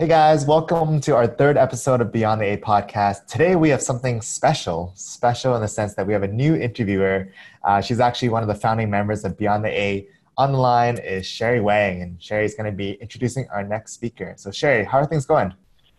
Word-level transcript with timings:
Hey 0.00 0.08
guys, 0.08 0.46
welcome 0.46 0.98
to 1.02 1.14
our 1.14 1.26
third 1.26 1.58
episode 1.58 2.00
of 2.00 2.10
Beyond 2.10 2.40
the 2.40 2.54
A 2.54 2.56
podcast. 2.56 3.26
Today 3.26 3.54
we 3.54 3.68
have 3.68 3.82
something 3.82 4.22
special, 4.22 4.94
special 4.96 5.54
in 5.56 5.60
the 5.60 5.68
sense 5.68 5.92
that 5.92 6.06
we 6.06 6.14
have 6.14 6.22
a 6.22 6.28
new 6.28 6.54
interviewer. 6.54 7.30
Uh, 7.64 7.82
she's 7.82 8.00
actually 8.00 8.30
one 8.30 8.40
of 8.40 8.48
the 8.48 8.54
founding 8.54 8.88
members 8.88 9.26
of 9.26 9.36
Beyond 9.36 9.62
the 9.62 9.68
A. 9.68 10.08
Online 10.38 10.96
is 10.96 11.26
Sherry 11.26 11.60
Wang, 11.60 12.00
and 12.00 12.22
Sherry's 12.22 12.54
going 12.54 12.64
to 12.64 12.74
be 12.74 12.92
introducing 12.92 13.46
our 13.50 13.62
next 13.62 13.92
speaker. 13.92 14.32
So, 14.38 14.50
Sherry, 14.50 14.84
how 14.84 15.00
are 15.00 15.04
things 15.04 15.26
going? 15.26 15.52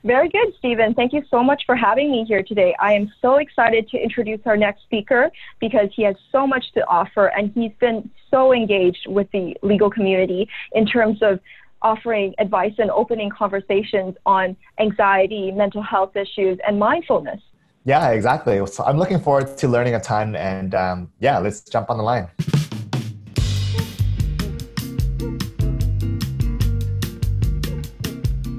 Very 0.03 0.29
good, 0.29 0.51
Stephen. 0.57 0.95
Thank 0.95 1.13
you 1.13 1.21
so 1.29 1.43
much 1.43 1.61
for 1.67 1.75
having 1.75 2.11
me 2.11 2.25
here 2.27 2.41
today. 2.41 2.75
I 2.79 2.93
am 2.93 3.11
so 3.21 3.35
excited 3.35 3.87
to 3.89 3.99
introduce 3.99 4.39
our 4.47 4.57
next 4.57 4.81
speaker 4.81 5.29
because 5.59 5.89
he 5.95 6.01
has 6.01 6.15
so 6.31 6.47
much 6.47 6.71
to 6.73 6.83
offer 6.87 7.27
and 7.27 7.51
he's 7.53 7.73
been 7.79 8.09
so 8.31 8.51
engaged 8.51 9.05
with 9.07 9.29
the 9.31 9.55
legal 9.61 9.91
community 9.91 10.49
in 10.71 10.87
terms 10.87 11.21
of 11.21 11.39
offering 11.81 12.33
advice 12.39 12.73
and 12.77 12.89
opening 12.91 13.29
conversations 13.29 14.15
on 14.25 14.55
anxiety, 14.79 15.51
mental 15.51 15.81
health 15.81 16.15
issues, 16.15 16.57
and 16.67 16.79
mindfulness. 16.79 17.41
Yeah, 17.83 18.11
exactly. 18.11 18.65
So 18.67 18.83
I'm 18.83 18.97
looking 18.97 19.19
forward 19.19 19.57
to 19.57 19.67
learning 19.67 19.95
a 19.95 19.99
ton, 19.99 20.35
and 20.35 20.75
um, 20.75 21.11
yeah, 21.19 21.39
let's 21.39 21.61
jump 21.61 21.89
on 21.89 21.97
the 21.97 22.03
line. 22.03 22.27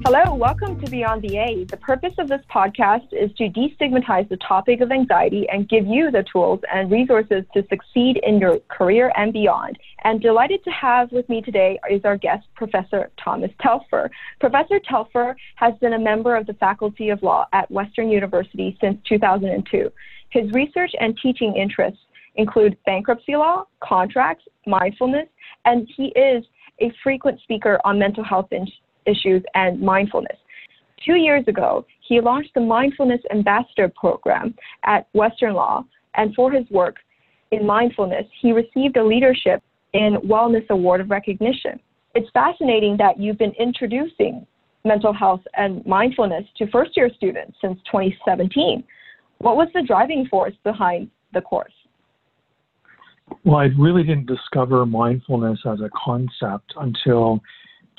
Hello, 0.04 0.34
welcome 0.34 0.80
to 0.80 0.90
Beyond 0.90 1.22
the 1.22 1.36
A. 1.36 1.64
The 1.70 1.76
purpose 1.76 2.14
of 2.18 2.26
this 2.26 2.40
podcast 2.52 3.06
is 3.12 3.30
to 3.36 3.48
destigmatize 3.48 4.28
the 4.28 4.36
topic 4.38 4.80
of 4.80 4.90
anxiety 4.90 5.48
and 5.48 5.68
give 5.68 5.86
you 5.86 6.10
the 6.10 6.24
tools 6.24 6.58
and 6.72 6.90
resources 6.90 7.44
to 7.54 7.64
succeed 7.70 8.20
in 8.24 8.40
your 8.40 8.58
career 8.68 9.12
and 9.16 9.32
beyond. 9.32 9.78
And 10.02 10.20
delighted 10.20 10.64
to 10.64 10.70
have 10.70 11.12
with 11.12 11.28
me 11.28 11.40
today 11.40 11.78
is 11.88 12.00
our 12.04 12.16
guest, 12.16 12.48
Professor 12.56 13.12
Thomas 13.22 13.52
Telfer. 13.60 14.10
Professor 14.40 14.80
Telfer 14.80 15.36
has 15.54 15.74
been 15.80 15.92
a 15.92 16.00
member 16.00 16.34
of 16.34 16.46
the 16.46 16.54
Faculty 16.54 17.10
of 17.10 17.22
Law 17.22 17.46
at 17.52 17.70
Western 17.70 18.08
University 18.08 18.76
since 18.80 18.98
2002. 19.08 19.88
His 20.30 20.50
research 20.50 20.90
and 20.98 21.16
teaching 21.22 21.54
interests 21.54 22.00
include 22.34 22.76
bankruptcy 22.86 23.36
law, 23.36 23.66
contracts, 23.78 24.46
mindfulness, 24.66 25.28
and 25.64 25.88
he 25.96 26.06
is 26.16 26.44
a 26.80 26.92
frequent 27.04 27.40
speaker 27.40 27.78
on 27.84 28.00
mental 28.00 28.24
health 28.24 28.48
issues 29.06 29.42
and 29.54 29.80
mindfulness. 29.80 30.36
Two 31.04 31.16
years 31.16 31.44
ago, 31.48 31.84
he 32.06 32.20
launched 32.20 32.54
the 32.54 32.60
Mindfulness 32.60 33.20
Ambassador 33.32 33.90
Program 33.94 34.54
at 34.84 35.08
Western 35.14 35.54
Law, 35.54 35.84
and 36.14 36.34
for 36.34 36.52
his 36.52 36.68
work 36.70 36.96
in 37.50 37.66
mindfulness, 37.66 38.26
he 38.40 38.52
received 38.52 38.96
a 38.96 39.04
Leadership 39.04 39.62
in 39.92 40.16
Wellness 40.24 40.68
Award 40.70 41.00
of 41.00 41.10
recognition. 41.10 41.78
It's 42.14 42.28
fascinating 42.32 42.96
that 42.98 43.18
you've 43.18 43.38
been 43.38 43.54
introducing 43.58 44.46
mental 44.84 45.12
health 45.12 45.42
and 45.56 45.84
mindfulness 45.86 46.44
to 46.58 46.66
first 46.68 46.96
year 46.96 47.10
students 47.14 47.56
since 47.60 47.78
2017. 47.90 48.82
What 49.38 49.56
was 49.56 49.68
the 49.74 49.82
driving 49.82 50.26
force 50.30 50.54
behind 50.64 51.10
the 51.34 51.40
course? 51.40 51.72
Well, 53.44 53.56
I 53.56 53.68
really 53.78 54.02
didn't 54.02 54.26
discover 54.26 54.84
mindfulness 54.84 55.60
as 55.66 55.80
a 55.80 55.90
concept 56.04 56.74
until 56.76 57.40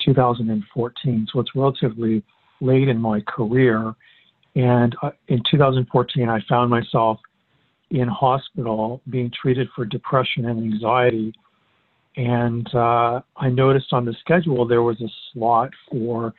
2014. 0.04 1.26
So 1.32 1.40
it's 1.40 1.50
relatively 1.54 2.22
late 2.60 2.88
in 2.88 3.00
my 3.00 3.20
career. 3.20 3.94
And 4.56 4.94
uh, 5.02 5.10
in 5.28 5.42
2014, 5.50 6.28
I 6.28 6.40
found 6.48 6.70
myself 6.70 7.18
in 7.90 8.08
hospital 8.08 9.00
being 9.10 9.30
treated 9.40 9.68
for 9.74 9.84
depression 9.84 10.46
and 10.46 10.72
anxiety. 10.72 11.32
And 12.16 12.66
uh, 12.74 13.20
I 13.36 13.48
noticed 13.50 13.92
on 13.92 14.04
the 14.04 14.14
schedule 14.20 14.66
there 14.66 14.82
was 14.82 15.00
a 15.00 15.08
slot 15.32 15.70
for 15.90 16.32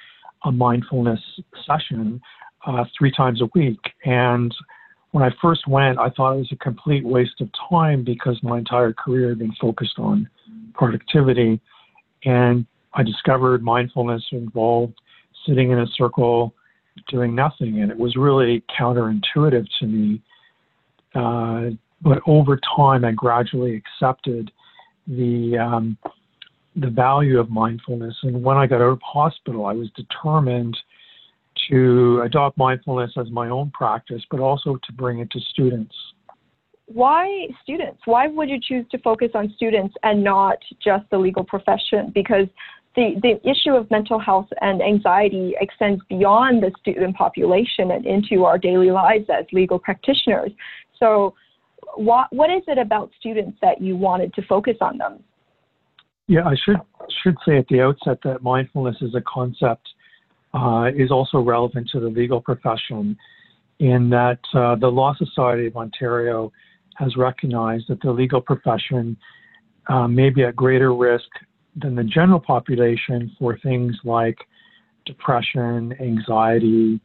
a 0.44 0.52
mindfulness 0.52 1.19
session 1.66 2.22
uh, 2.66 2.85
three 2.97 3.11
times 3.11 3.41
a 3.41 3.50
week. 3.53 3.79
And 4.05 4.53
when 5.11 5.23
I 5.23 5.29
first 5.41 5.67
went, 5.67 6.00
I 6.00 6.09
thought 6.09 6.33
it 6.33 6.39
was 6.39 6.52
a 6.52 6.57
complete 6.57 7.05
waste 7.05 7.39
of 7.41 7.50
time 7.69 8.03
because 8.03 8.38
my 8.44 8.57
entire 8.57 8.94
career 8.94 9.29
had 9.29 9.40
been 9.40 9.56
focused 9.61 9.97
on 9.97 10.29
productivity. 10.73 11.59
And 12.25 12.66
I 12.95 13.03
discovered 13.03 13.63
mindfulness 13.63 14.23
involved 14.31 14.95
sitting 15.45 15.72
in 15.72 15.79
a 15.79 15.88
circle 15.97 16.53
doing 17.09 17.35
nothing, 17.35 17.81
and 17.81 17.91
it 17.91 17.97
was 17.97 18.16
really 18.16 18.63
counterintuitive 18.79 19.67
to 19.79 19.85
me. 19.85 20.22
Uh, 21.13 21.72
but 22.01 22.19
over 22.25 22.59
time, 22.75 23.05
I 23.05 23.11
gradually 23.11 23.75
accepted 23.75 24.51
the 25.07 25.57
um, 25.57 25.97
the 26.75 26.89
value 26.89 27.39
of 27.39 27.50
mindfulness. 27.50 28.16
And 28.23 28.44
when 28.44 28.57
I 28.57 28.67
got 28.67 28.81
out 28.81 28.91
of 28.91 29.01
hospital, 29.01 29.66
I 29.66 29.73
was 29.73 29.89
determined 29.95 30.78
to 31.69 32.22
adopt 32.25 32.57
mindfulness 32.57 33.11
as 33.17 33.29
my 33.31 33.50
own 33.50 33.72
practice, 33.72 34.22
but 34.29 34.39
also 34.39 34.75
to 34.75 34.94
bring 34.94 35.19
it 35.19 35.31
to 35.31 35.39
students. 35.39 35.95
Why 36.88 37.47
students? 37.63 38.01
Why 38.05 38.28
would 38.28 38.50
you 38.50 38.59
choose 38.61 38.85
to 38.91 38.97
focus 39.00 39.29
on 39.34 39.53
students 39.55 39.95
and 40.03 40.23
not 40.23 40.57
just 40.84 41.09
the 41.09 41.17
legal 41.17 41.44
profession? 41.44 42.11
Because 42.13 42.47
the, 42.95 43.16
the 43.22 43.50
issue 43.50 43.72
of 43.72 43.89
mental 43.91 44.19
health 44.19 44.47
and 44.61 44.81
anxiety 44.81 45.53
extends 45.59 46.01
beyond 46.09 46.63
the 46.63 46.72
student 46.79 47.16
population 47.16 47.91
and 47.91 48.06
into 48.06 48.45
our 48.45 48.57
daily 48.57 48.91
lives 48.91 49.25
as 49.29 49.45
legal 49.51 49.79
practitioners. 49.79 50.51
So, 51.00 51.34
what, 51.95 52.28
what 52.31 52.50
is 52.50 52.63
it 52.67 52.78
about 52.78 53.11
students 53.19 53.57
that 53.61 53.81
you 53.81 53.95
wanted 53.95 54.34
to 54.34 54.41
focus 54.44 54.78
on 54.81 54.97
them? 54.97 55.23
Yeah, 56.28 56.45
I 56.45 56.55
should 56.66 56.78
should 57.23 57.35
say 57.47 57.57
at 57.57 57.67
the 57.67 57.81
outset 57.81 58.17
that 58.23 58.41
mindfulness 58.41 58.95
as 59.03 59.13
a 59.13 59.22
concept 59.22 59.88
uh, 60.53 60.89
is 60.95 61.11
also 61.11 61.39
relevant 61.39 61.89
to 61.91 62.00
the 62.00 62.07
legal 62.07 62.41
profession, 62.41 63.16
in 63.79 64.09
that 64.09 64.39
uh, 64.53 64.75
the 64.75 64.88
Law 64.88 65.13
Society 65.16 65.67
of 65.67 65.78
Ontario 65.78 66.51
has 66.95 67.16
recognized 67.16 67.85
that 67.89 68.01
the 68.01 68.11
legal 68.11 68.41
profession 68.41 69.16
uh, 69.88 70.07
may 70.07 70.29
be 70.29 70.44
at 70.44 70.55
greater 70.55 70.95
risk 70.95 71.28
than 71.75 71.96
the 71.96 72.03
general 72.03 72.40
population 72.40 73.31
for 73.38 73.58
things 73.59 73.96
like 74.03 74.38
depression, 75.06 75.94
anxiety, 76.00 77.00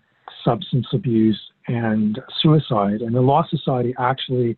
substance 0.44 0.86
abuse, 0.92 1.41
and 1.69 2.19
suicide. 2.41 3.00
And 3.00 3.14
the 3.14 3.20
Law 3.20 3.44
Society 3.48 3.94
actually 3.98 4.56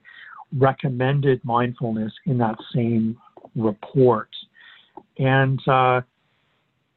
recommended 0.58 1.42
mindfulness 1.44 2.12
in 2.26 2.38
that 2.38 2.56
same 2.74 3.16
report. 3.56 4.28
And 5.18 5.60
uh, 5.66 6.02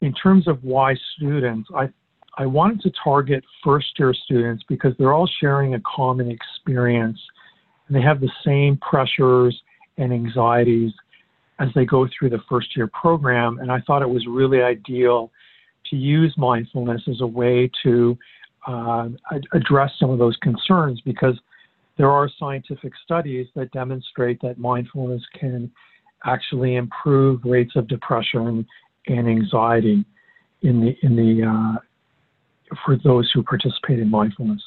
in 0.02 0.14
terms 0.14 0.48
of 0.48 0.64
why 0.64 0.96
students, 1.16 1.70
I 1.76 1.90
I 2.38 2.46
wanted 2.46 2.82
to 2.82 2.92
target 3.02 3.44
first 3.64 3.98
year 3.98 4.14
students 4.14 4.64
because 4.68 4.94
they're 4.98 5.14
all 5.14 5.30
sharing 5.40 5.76
a 5.76 5.82
common 5.86 6.30
experience 6.30 7.20
and 7.88 7.96
they 7.96 8.02
have 8.02 8.20
the 8.20 8.32
same 8.46 8.78
pressures 8.78 9.58
and 9.98 10.12
anxieties 10.12 10.92
as 11.60 11.70
they 11.76 11.86
go 11.86 12.08
through 12.18 12.30
the 12.30 12.42
first 12.50 12.76
year 12.76 12.88
program. 12.88 13.60
And 13.60 13.72
I 13.72 13.80
thought 13.82 14.02
it 14.02 14.10
was 14.10 14.26
really 14.28 14.62
ideal 14.62 15.32
to 15.90 15.96
use 15.96 16.34
mindfulness 16.38 17.02
as 17.08 17.22
a 17.22 17.28
way 17.28 17.70
to 17.84 18.18
uh, 18.68 19.10
address 19.54 19.92
some 20.00 20.10
of 20.10 20.20
those 20.20 20.36
concerns 20.38 21.00
because 21.02 21.40
there 21.98 22.10
are 22.10 22.30
scientific 22.40 22.94
studies 23.04 23.48
that 23.56 23.72
demonstrate 23.72 24.42
that 24.42 24.58
mindfulness 24.58 25.22
can 25.40 25.72
actually 26.26 26.76
improve 26.76 27.42
rates 27.46 27.74
of 27.76 27.88
depression 27.88 28.66
and 29.08 29.30
anxiety 29.30 30.04
in 30.64 30.82
the 30.82 30.96
in 31.04 31.16
the 31.16 31.46
uh, 31.46 31.80
for 32.86 32.98
those 33.04 33.30
who 33.34 33.44
participate 33.44 34.00
in 34.00 34.10
mindfulness. 34.10 34.62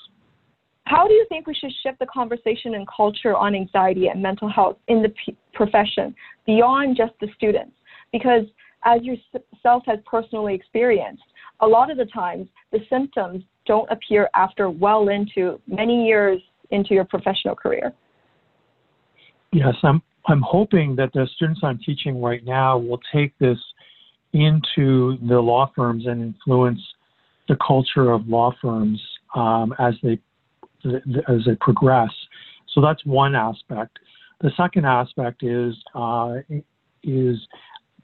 How 0.88 1.06
do 1.06 1.12
you 1.12 1.26
think 1.28 1.46
we 1.46 1.54
should 1.54 1.72
shift 1.82 1.98
the 1.98 2.06
conversation 2.06 2.74
and 2.74 2.86
culture 2.88 3.36
on 3.36 3.54
anxiety 3.54 4.06
and 4.08 4.22
mental 4.22 4.48
health 4.48 4.78
in 4.88 5.02
the 5.02 5.10
p- 5.10 5.36
profession 5.52 6.14
beyond 6.46 6.96
just 6.96 7.12
the 7.20 7.28
students? 7.36 7.72
Because 8.10 8.44
as 8.84 9.02
yourself 9.02 9.82
has 9.84 9.98
personally 10.06 10.54
experienced, 10.54 11.24
a 11.60 11.66
lot 11.66 11.90
of 11.90 11.98
the 11.98 12.06
times 12.06 12.48
the 12.72 12.78
symptoms 12.88 13.44
don't 13.66 13.90
appear 13.90 14.30
after 14.34 14.70
well 14.70 15.08
into 15.08 15.60
many 15.66 16.06
years 16.06 16.40
into 16.70 16.94
your 16.94 17.04
professional 17.04 17.54
career. 17.54 17.92
Yes, 19.52 19.74
I'm 19.82 20.00
I'm 20.26 20.42
hoping 20.42 20.96
that 20.96 21.12
the 21.12 21.28
students 21.36 21.60
I'm 21.62 21.78
teaching 21.84 22.22
right 22.22 22.44
now 22.44 22.78
will 22.78 23.00
take 23.12 23.36
this 23.38 23.58
into 24.32 25.18
the 25.26 25.38
law 25.38 25.70
firms 25.76 26.06
and 26.06 26.22
influence 26.22 26.80
the 27.48 27.56
culture 27.66 28.10
of 28.10 28.26
law 28.26 28.54
firms 28.60 29.02
um, 29.34 29.74
as 29.78 29.94
they 30.02 30.18
as 30.84 31.44
they 31.46 31.54
progress. 31.60 32.10
So 32.74 32.80
that's 32.80 33.04
one 33.04 33.34
aspect. 33.34 33.98
The 34.40 34.50
second 34.56 34.86
aspect 34.86 35.42
is 35.42 35.74
uh, 35.94 36.36
is 37.02 37.36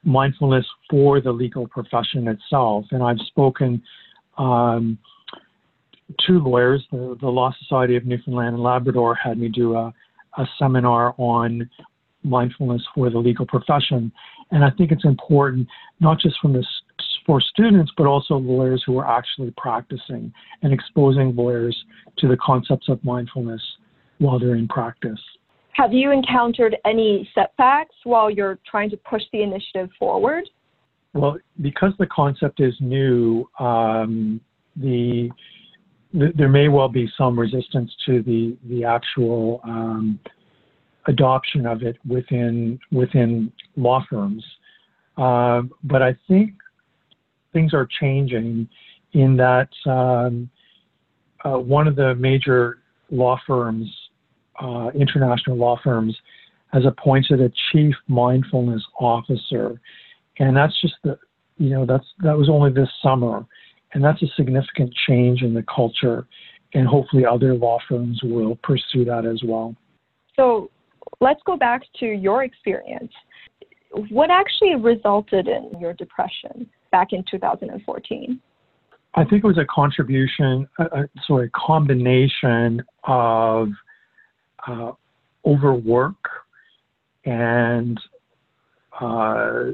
mindfulness 0.04 0.66
for 0.90 1.20
the 1.20 1.32
legal 1.32 1.66
profession 1.66 2.28
itself. 2.28 2.84
And 2.90 3.02
I've 3.02 3.18
spoken 3.26 3.82
um, 4.36 4.98
to 6.26 6.32
lawyers. 6.32 6.84
The, 6.90 7.16
the, 7.20 7.28
Law 7.28 7.52
Society 7.60 7.96
of 7.96 8.04
Newfoundland 8.04 8.54
and 8.54 8.62
Labrador 8.62 9.14
had 9.14 9.38
me 9.38 9.48
do 9.48 9.74
a, 9.76 9.92
a 10.36 10.46
seminar 10.58 11.14
on 11.16 11.68
mindfulness 12.22 12.82
for 12.94 13.10
the 13.10 13.18
legal 13.18 13.46
profession. 13.46 14.12
And 14.50 14.64
I 14.64 14.70
think 14.70 14.92
it's 14.92 15.04
important, 15.04 15.68
not 16.00 16.20
just 16.20 16.36
from 16.40 16.52
the 16.52 16.64
for 17.26 17.40
students, 17.40 17.92
but 17.96 18.06
also 18.06 18.34
lawyers 18.36 18.82
who 18.86 18.98
are 18.98 19.08
actually 19.08 19.52
practicing 19.56 20.32
and 20.62 20.72
exposing 20.72 21.34
lawyers 21.34 21.76
to 22.18 22.28
the 22.28 22.36
concepts 22.36 22.88
of 22.88 23.02
mindfulness 23.04 23.62
while 24.18 24.38
they're 24.38 24.56
in 24.56 24.68
practice. 24.68 25.20
Have 25.72 25.92
you 25.92 26.12
encountered 26.12 26.76
any 26.84 27.28
setbacks 27.34 27.94
while 28.04 28.30
you're 28.30 28.58
trying 28.70 28.90
to 28.90 28.96
push 28.96 29.22
the 29.32 29.42
initiative 29.42 29.90
forward? 29.98 30.44
Well, 31.14 31.38
because 31.60 31.92
the 31.98 32.06
concept 32.06 32.60
is 32.60 32.74
new, 32.80 33.48
um, 33.58 34.40
the, 34.76 35.30
the, 36.12 36.32
there 36.36 36.48
may 36.48 36.68
well 36.68 36.88
be 36.88 37.08
some 37.18 37.38
resistance 37.38 37.92
to 38.06 38.22
the 38.22 38.56
the 38.68 38.84
actual 38.84 39.60
um, 39.64 40.18
adoption 41.06 41.66
of 41.66 41.82
it 41.82 41.96
within 42.06 42.78
within 42.90 43.52
law 43.76 44.04
firms. 44.08 44.44
Uh, 45.16 45.62
but 45.84 46.02
I 46.02 46.16
think 46.26 46.52
things 47.54 47.72
are 47.72 47.88
changing 48.00 48.68
in 49.14 49.36
that 49.36 49.68
um, 49.86 50.50
uh, 51.44 51.58
one 51.58 51.88
of 51.88 51.96
the 51.96 52.14
major 52.16 52.78
law 53.10 53.40
firms, 53.46 53.88
uh, 54.60 54.90
international 54.94 55.56
law 55.56 55.78
firms, 55.82 56.14
has 56.72 56.84
appointed 56.84 57.40
a 57.40 57.50
chief 57.72 57.94
mindfulness 58.08 58.82
officer, 59.00 59.80
and 60.38 60.56
that's 60.56 60.78
just 60.80 60.94
the, 61.04 61.16
you 61.56 61.70
know, 61.70 61.86
that's 61.86 62.06
that 62.22 62.36
was 62.36 62.50
only 62.50 62.72
this 62.72 62.88
summer, 63.00 63.46
and 63.92 64.02
that's 64.02 64.20
a 64.22 64.26
significant 64.36 64.92
change 65.06 65.42
in 65.42 65.54
the 65.54 65.64
culture, 65.72 66.26
and 66.74 66.86
hopefully 66.88 67.24
other 67.24 67.54
law 67.54 67.78
firms 67.88 68.20
will 68.24 68.56
pursue 68.64 69.04
that 69.04 69.24
as 69.24 69.40
well. 69.44 69.76
So, 70.34 70.70
let's 71.20 71.40
go 71.46 71.56
back 71.56 71.82
to 72.00 72.06
your 72.06 72.42
experience. 72.42 73.12
What 74.10 74.30
actually 74.30 74.74
resulted 74.74 75.46
in 75.46 75.70
your 75.78 75.92
depression? 75.92 76.68
Back 76.94 77.12
in 77.12 77.24
2014? 77.28 78.40
I 79.16 79.24
think 79.24 79.42
it 79.42 79.46
was 79.46 79.58
a 79.58 79.66
contribution, 79.68 80.68
uh, 80.78 81.02
sorry, 81.26 81.48
a 81.48 81.50
combination 81.50 82.80
of 83.02 83.70
uh, 84.68 84.92
overwork 85.44 86.14
and 87.24 87.98
uh, 89.00 89.72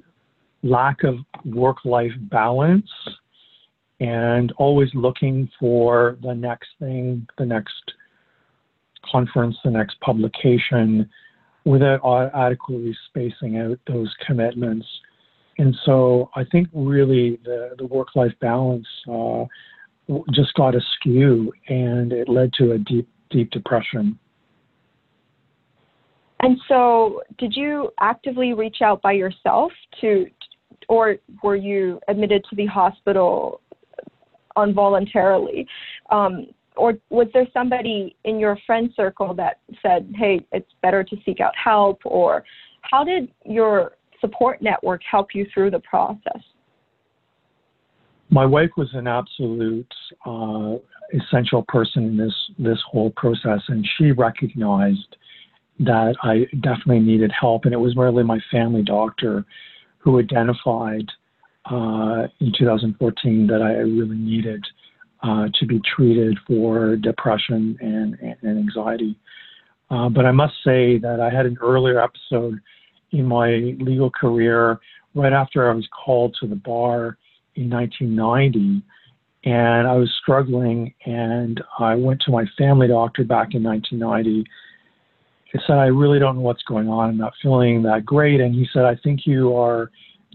lack 0.63 1.05
of 1.05 1.17
work 1.45 1.85
life 1.85 2.13
balance 2.31 2.89
and 4.01 4.51
always 4.57 4.89
looking 4.95 5.47
for 5.61 6.17
the 6.23 6.33
next 6.33 6.69
thing, 6.79 7.27
the 7.37 7.45
next 7.45 7.93
conference, 9.13 9.57
the 9.63 9.71
next 9.71 10.01
publication 10.01 11.07
without 11.67 12.01
adequately 12.35 12.97
spacing 13.09 13.59
out 13.59 13.79
those 13.87 14.11
commitments. 14.27 14.87
And 15.61 15.77
so 15.85 16.31
I 16.35 16.45
think 16.45 16.69
really 16.73 17.39
the, 17.45 17.75
the 17.77 17.85
work 17.85 18.17
life 18.17 18.33
balance 18.41 18.87
uh, 19.07 19.45
just 20.33 20.55
got 20.55 20.75
askew 20.75 21.53
and 21.69 22.13
it 22.13 22.31
led 22.31 22.55
to 22.55 22.73
a 22.73 22.79
deep, 22.79 23.07
deep 23.29 23.51
depression. 23.51 24.19
And 26.43 26.57
so, 26.67 27.21
did 27.37 27.55
you 27.55 27.91
actively 28.01 28.55
reach 28.55 28.79
out 28.83 29.03
by 29.03 29.13
yourself 29.13 29.71
to, 30.01 30.25
or 30.89 31.17
were 31.43 31.57
you 31.57 32.01
admitted 32.09 32.43
to 32.49 32.57
the 32.57 32.65
hospital 32.65 33.61
involuntarily? 34.57 35.67
Um, 36.11 36.47
or 36.75 36.95
was 37.11 37.27
there 37.35 37.47
somebody 37.53 38.17
in 38.25 38.41
your 38.41 38.59
friend 38.67 38.91
circle 38.97 39.35
that 39.35 39.59
said, 39.83 40.11
hey, 40.17 40.41
it's 40.53 40.73
better 40.81 41.05
to 41.05 41.17
seek 41.27 41.41
out 41.41 41.53
help? 41.63 42.01
Or 42.07 42.45
how 42.81 43.05
did 43.05 43.31
your 43.45 43.93
support 44.21 44.63
network 44.63 45.03
help 45.09 45.29
you 45.35 45.47
through 45.53 45.71
the 45.71 45.81
process? 45.81 46.43
My 48.31 48.47
wife 48.47 48.71
was 48.77 48.89
an 48.95 49.07
absolute 49.07 49.93
uh, 50.25 50.77
essential 51.13 51.65
person 51.67 52.05
in 52.05 52.17
this 52.17 52.35
this 52.59 52.79
whole 52.89 53.11
process, 53.17 53.61
and 53.69 53.87
she 53.99 54.13
recognized 54.13 55.17
that 55.81 56.15
I 56.23 56.47
definitely 56.61 57.01
needed 57.01 57.33
help, 57.39 57.65
and 57.65 57.75
it 57.75 57.79
was 57.79 57.97
really 57.97 58.23
my 58.23 58.39
family 58.51 58.83
doctor 58.83 59.45
who 59.99 60.19
identified 60.19 61.07
uh, 61.71 62.27
in 62.41 62.53
2014 62.59 63.47
that 63.47 63.63
I 63.63 63.73
really 63.73 64.17
needed 64.17 64.65
uh, 65.23 65.47
to 65.59 65.67
be 65.67 65.81
treated 65.95 66.39
for 66.47 66.97
depression 66.97 67.77
and, 67.81 68.15
and 68.43 68.59
anxiety. 68.59 69.17
Uh, 69.91 70.09
but 70.09 70.25
I 70.25 70.33
must 70.33 70.55
say 70.65 70.99
that 70.99 71.21
I 71.21 71.35
had 71.35 71.47
an 71.47 71.59
earlier 71.61 72.01
episode 72.01 72.61
in 73.13 73.27
my 73.27 73.75
legal 73.79 74.11
career 74.11 74.79
right 75.15 75.33
after 75.33 75.71
I 75.71 75.75
was 75.75 75.89
called 75.89 76.37
to 76.41 76.47
the 76.47 76.57
bar 76.57 77.19
in 77.57 77.71
1990. 77.71 78.83
And 79.43 79.89
I 79.89 79.95
was 79.95 80.13
struggling, 80.21 80.93
and 81.07 81.63
I 81.79 81.95
went 81.95 82.21
to 82.23 82.31
my 82.31 82.45
family 82.59 82.89
doctor 82.89 83.25
back 83.25 83.55
in 83.55 83.63
1990. 83.63 84.45
He 85.45 85.59
said, 85.67 85.79
I 85.79 85.87
really 85.87 86.19
don't 86.19 86.37
know 86.37 86.43
what's 86.43 86.63
going 86.63 86.89
on. 86.89 87.09
I'm 87.09 87.17
not 87.17 87.33
feeling 87.43 87.83
that 87.85 88.05
great. 88.05 88.41
And 88.41 88.55
he 88.55 88.69
said, 88.73 88.85
I 88.85 88.97
think 88.97 89.21
you 89.25 89.57
are 89.57 89.91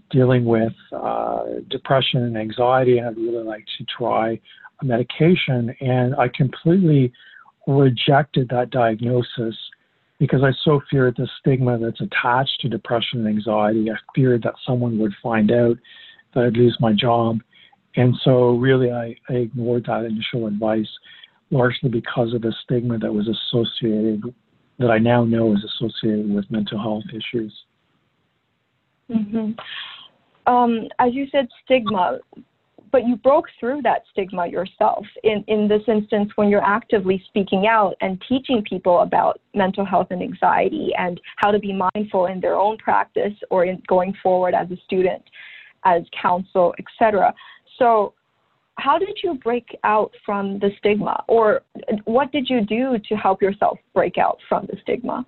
dealing 0.09 0.43
with 0.45 0.73
uh, 0.91 1.43
depression 1.69 2.23
and 2.23 2.35
anxiety, 2.35 2.97
and 2.97 3.07
I'd 3.07 3.17
really 3.17 3.43
like 3.43 3.65
to 3.77 3.85
try 3.85 4.39
a 4.81 4.85
medication. 4.85 5.75
And 5.81 6.15
I 6.15 6.27
completely 6.27 7.13
rejected 7.67 8.49
that 8.49 8.71
diagnosis 8.71 9.55
because 10.19 10.43
I 10.43 10.51
so 10.63 10.81
feared 10.89 11.15
the 11.17 11.27
stigma 11.39 11.77
that's 11.77 12.01
attached 12.01 12.61
to 12.61 12.69
depression 12.69 13.19
and 13.19 13.27
anxiety. 13.27 13.89
I 13.91 13.95
feared 14.13 14.43
that 14.43 14.53
someone 14.65 14.97
would 14.99 15.13
find 15.21 15.51
out 15.51 15.77
that 16.33 16.45
I'd 16.45 16.57
lose 16.57 16.77
my 16.79 16.93
job. 16.93 17.39
And 17.97 18.15
so, 18.23 18.55
really, 18.57 18.91
I, 18.91 19.15
I 19.29 19.33
ignored 19.33 19.85
that 19.87 20.05
initial 20.05 20.47
advice 20.47 20.89
largely 21.51 21.89
because 21.89 22.33
of 22.33 22.41
the 22.41 22.53
stigma 22.63 22.97
that 22.97 23.13
was 23.13 23.27
associated, 23.27 24.23
that 24.79 24.89
I 24.91 24.97
now 24.97 25.23
know 25.23 25.53
is 25.53 25.63
associated 25.63 26.33
with 26.33 26.49
mental 26.49 26.79
health 26.79 27.03
issues. 27.09 27.53
Mm-hmm. 29.09 29.51
Um, 30.51 30.87
as 30.99 31.13
you 31.13 31.27
said, 31.31 31.47
stigma 31.63 32.19
but 32.95 33.05
you 33.05 33.17
broke 33.17 33.47
through 33.59 33.81
that 33.81 34.03
stigma 34.09 34.47
yourself 34.47 35.05
in, 35.25 35.43
in 35.49 35.67
this 35.67 35.81
instance 35.85 36.31
when 36.37 36.47
you're 36.47 36.63
actively 36.63 37.21
speaking 37.27 37.67
out 37.67 37.93
and 37.99 38.23
teaching 38.29 38.63
people 38.63 39.01
about 39.01 39.41
mental 39.53 39.83
health 39.83 40.07
and 40.11 40.23
anxiety 40.23 40.91
and 40.97 41.19
how 41.35 41.51
to 41.51 41.59
be 41.59 41.73
mindful 41.73 42.27
in 42.27 42.39
their 42.39 42.55
own 42.55 42.77
practice 42.77 43.33
or 43.51 43.65
in 43.65 43.83
going 43.89 44.13
forward 44.23 44.53
as 44.53 44.71
a 44.71 44.77
student, 44.85 45.21
as 45.83 46.03
counsel, 46.21 46.73
etc. 46.79 47.33
So 47.77 48.13
how 48.75 48.97
did 48.97 49.17
you 49.21 49.33
break 49.43 49.77
out 49.83 50.11
from 50.25 50.57
the 50.59 50.69
stigma 50.77 51.21
or 51.27 51.63
what 52.05 52.31
did 52.31 52.49
you 52.49 52.61
do 52.61 52.97
to 53.09 53.15
help 53.15 53.41
yourself 53.41 53.77
break 53.93 54.17
out 54.17 54.37
from 54.47 54.67
the 54.67 54.77
stigma? 54.83 55.25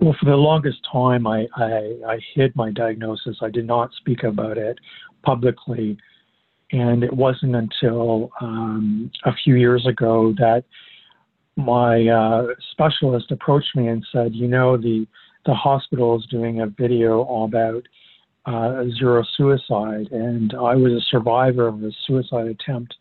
Well, 0.00 0.16
for 0.18 0.24
the 0.24 0.36
longest 0.36 0.78
time, 0.90 1.26
I, 1.26 1.48
I, 1.54 1.98
I 2.08 2.18
hid 2.34 2.56
my 2.56 2.70
diagnosis. 2.70 3.36
I 3.42 3.50
did 3.50 3.66
not 3.66 3.90
speak 4.00 4.22
about 4.22 4.56
it 4.56 4.78
publicly 5.22 5.98
and 6.72 7.04
it 7.04 7.12
wasn't 7.12 7.54
until 7.54 8.30
um, 8.40 9.10
a 9.24 9.32
few 9.44 9.54
years 9.54 9.86
ago 9.86 10.34
that 10.38 10.64
my 11.56 12.06
uh, 12.06 12.46
specialist 12.72 13.30
approached 13.30 13.74
me 13.74 13.88
and 13.88 14.06
said, 14.12 14.34
you 14.34 14.48
know, 14.48 14.76
the 14.76 15.06
the 15.46 15.54
hospital 15.54 16.18
is 16.18 16.26
doing 16.26 16.60
a 16.60 16.66
video 16.66 17.22
all 17.22 17.44
about 17.44 17.84
uh, 18.46 18.84
zero 18.98 19.24
suicide, 19.36 20.08
and 20.10 20.52
I 20.54 20.74
was 20.74 20.92
a 20.92 21.00
survivor 21.08 21.68
of 21.68 21.82
a 21.84 21.90
suicide 22.04 22.48
attempt, 22.48 22.94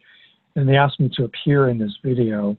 and 0.55 0.69
they 0.69 0.75
asked 0.75 1.00
me 1.00 1.10
to 1.15 1.24
appear 1.24 1.69
in 1.69 1.79
this 1.79 1.98
video, 2.03 2.55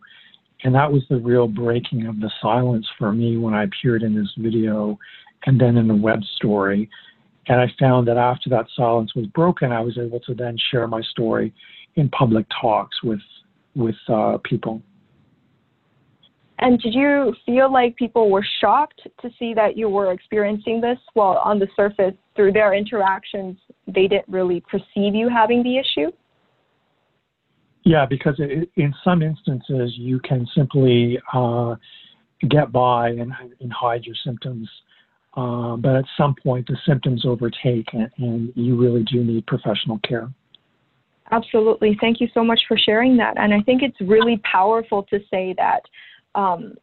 and 0.65 0.75
that 0.75 0.91
was 0.91 1.03
the 1.09 1.19
real 1.19 1.47
breaking 1.47 2.07
of 2.07 2.19
the 2.19 2.31
silence 2.43 2.87
for 2.99 3.13
me 3.13 3.37
when 3.37 3.55
I 3.55 3.65
appeared 3.65 4.03
in 4.03 4.15
this 4.15 4.33
video, 4.37 4.99
and 5.47 5.61
then 5.61 5.77
in 5.77 5.87
the 5.87 5.95
web 5.95 6.23
story. 6.37 6.91
And 7.49 7.61
I 7.61 7.67
found 7.79 8.09
that 8.09 8.17
after 8.17 8.51
that 8.51 8.67
silence 8.75 9.15
was 9.15 9.27
broken, 9.27 9.71
I 9.73 9.81
was 9.81 9.99
able 9.99 10.21
to 10.21 10.35
then 10.35 10.57
share 10.71 10.89
my 10.89 11.01
story 11.03 11.55
in 11.95 12.09
public 12.11 12.47
talks 12.61 13.03
with 13.03 13.21
with 13.75 13.97
uh, 14.09 14.39
people. 14.45 14.83
And 16.59 16.81
did 16.81 16.95
you 16.95 17.35
feel 17.45 17.71
like 17.71 17.97
people 17.97 18.31
were 18.31 18.45
shocked 18.61 19.03
to 19.21 19.31
see 19.39 19.53
that 19.55 19.77
you 19.77 19.91
were 19.91 20.13
experiencing 20.13 20.81
this? 20.81 20.99
While 21.13 21.37
on 21.45 21.59
the 21.59 21.69
surface, 21.77 22.15
through 22.35 22.53
their 22.53 22.73
interactions, 22.73 23.59
they 23.87 24.07
didn't 24.07 24.29
really 24.29 24.63
perceive 24.71 25.15
you 25.15 25.29
having 25.29 25.63
the 25.63 25.77
issue. 25.79 26.11
Yeah, 27.85 28.07
because 28.07 28.35
it, 28.39 28.71
in 28.77 28.95
some 29.05 29.23
instances, 29.23 29.93
you 29.97 30.19
can 30.21 30.47
simply 30.57 31.19
uh, 31.33 31.77
get 32.49 32.73
by 32.73 33.11
and, 33.11 33.33
and 33.61 33.73
hide 33.73 34.05
your 34.05 34.17
symptoms 34.25 34.69
uh, 35.37 35.77
but 35.77 35.97
at 35.97 36.05
some 36.17 36.35
point, 36.43 36.67
the 36.67 36.77
symptoms 36.87 37.25
overtake, 37.27 37.87
and, 37.93 38.11
and 38.19 38.53
you 38.55 38.75
really 38.77 39.05
do 39.05 39.23
need 39.23 39.47
professional 39.47 39.99
care. 40.07 40.31
Absolutely. 41.31 41.97
Thank 42.01 42.21
you 42.21 42.29
so 42.33 42.43
much 42.43 42.61
for 42.69 42.79
sharing 42.79 43.17
that. 43.19 43.37
And 43.37 43.53
I 43.53 43.61
think 43.61 43.83
it's 43.83 44.01
really 44.01 44.41
powerful 44.51 45.03
to 45.05 45.19
say 45.31 45.55
that 45.59 45.81
um, 46.35 46.75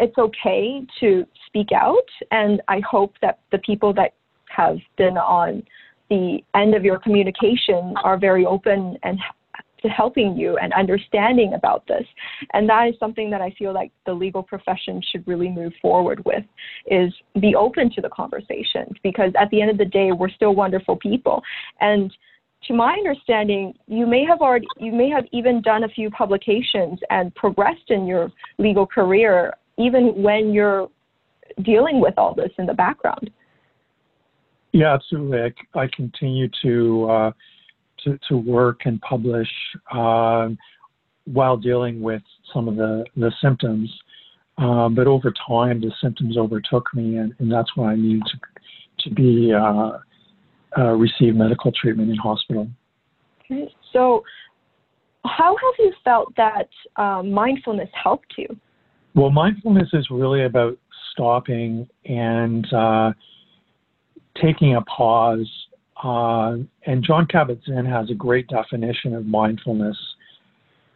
it's 0.00 0.18
okay 0.18 0.84
to 1.00 1.24
speak 1.46 1.68
out. 1.74 2.08
And 2.30 2.60
I 2.68 2.80
hope 2.80 3.14
that 3.22 3.38
the 3.52 3.58
people 3.58 3.94
that 3.94 4.14
have 4.48 4.78
been 4.96 5.16
on 5.16 5.62
the 6.10 6.40
end 6.54 6.74
of 6.74 6.84
your 6.84 6.98
communication 6.98 7.94
are 8.02 8.18
very 8.18 8.44
open 8.44 8.98
and 9.02 9.18
to 9.82 9.88
helping 9.88 10.36
you 10.36 10.56
and 10.58 10.72
understanding 10.72 11.54
about 11.54 11.86
this. 11.86 12.04
And 12.52 12.68
that 12.68 12.88
is 12.88 12.94
something 12.98 13.30
that 13.30 13.40
I 13.40 13.54
feel 13.58 13.72
like 13.72 13.92
the 14.06 14.12
legal 14.12 14.42
profession 14.42 15.02
should 15.10 15.26
really 15.26 15.48
move 15.48 15.72
forward 15.80 16.24
with 16.24 16.44
is 16.86 17.12
be 17.40 17.54
open 17.54 17.90
to 17.92 18.00
the 18.00 18.08
conversations 18.08 18.96
because 19.02 19.32
at 19.40 19.50
the 19.50 19.60
end 19.60 19.70
of 19.70 19.78
the 19.78 19.84
day 19.84 20.12
we're 20.12 20.30
still 20.30 20.54
wonderful 20.54 20.96
people. 20.96 21.42
And 21.80 22.12
to 22.66 22.74
my 22.74 22.92
understanding, 22.92 23.74
you 23.86 24.06
may 24.06 24.24
have 24.24 24.40
already 24.40 24.66
you 24.78 24.92
may 24.92 25.08
have 25.10 25.24
even 25.32 25.62
done 25.62 25.84
a 25.84 25.88
few 25.88 26.10
publications 26.10 26.98
and 27.10 27.34
progressed 27.34 27.90
in 27.90 28.06
your 28.06 28.32
legal 28.58 28.86
career 28.86 29.54
even 29.78 30.22
when 30.22 30.52
you're 30.52 30.88
dealing 31.62 32.00
with 32.00 32.14
all 32.18 32.34
this 32.34 32.50
in 32.58 32.66
the 32.66 32.74
background. 32.74 33.30
Yeah, 34.72 34.94
absolutely. 34.94 35.54
I, 35.74 35.80
I 35.80 35.88
continue 35.94 36.48
to 36.62 37.10
uh, 37.10 37.30
to, 38.04 38.18
to 38.28 38.36
work 38.36 38.80
and 38.84 39.00
publish 39.00 39.48
uh, 39.92 40.48
while 41.24 41.56
dealing 41.56 42.00
with 42.00 42.22
some 42.52 42.68
of 42.68 42.76
the, 42.76 43.04
the 43.16 43.32
symptoms. 43.42 43.90
Um, 44.56 44.94
but 44.94 45.06
over 45.06 45.32
time, 45.46 45.80
the 45.80 45.92
symptoms 46.02 46.36
overtook 46.36 46.88
me, 46.94 47.16
and, 47.18 47.32
and 47.38 47.50
that's 47.50 47.76
when 47.76 47.88
I 47.88 47.94
needed 47.94 48.22
to, 48.24 49.08
to 49.08 49.14
be 49.14 49.52
uh, 49.52 49.98
uh, 50.76 50.92
receive 50.92 51.36
medical 51.36 51.70
treatment 51.72 52.10
in 52.10 52.16
hospital. 52.16 52.68
Okay. 53.44 53.72
So, 53.92 54.22
how 55.24 55.56
have 55.56 55.74
you 55.78 55.92
felt 56.04 56.34
that 56.36 56.68
uh, 56.96 57.22
mindfulness 57.22 57.88
helped 58.02 58.34
you? 58.36 58.48
Well, 59.14 59.30
mindfulness 59.30 59.88
is 59.92 60.06
really 60.10 60.44
about 60.44 60.78
stopping 61.12 61.88
and 62.04 62.72
uh, 62.72 63.12
taking 64.40 64.76
a 64.76 64.82
pause 64.82 65.50
uh, 66.02 66.56
and 66.86 67.04
Jon 67.04 67.26
Kabat-Zinn 67.26 67.84
has 67.86 68.10
a 68.10 68.14
great 68.14 68.48
definition 68.48 69.14
of 69.14 69.26
mindfulness. 69.26 69.96